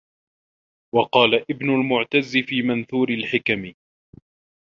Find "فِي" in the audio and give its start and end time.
2.37-2.61